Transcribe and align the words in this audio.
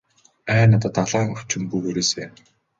Ай 0.53 0.63
надад 0.71 0.95
далайн 0.97 1.29
өвчин 1.35 1.61
бүү 1.69 1.81
хүрээсэй. 1.87 2.27